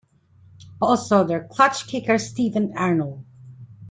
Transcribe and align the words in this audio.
Also, 0.81 1.23
their 1.23 1.43
clutch 1.43 1.85
kicker 1.85 2.17
Stephen 2.17 2.75
Arnold. 2.75 3.23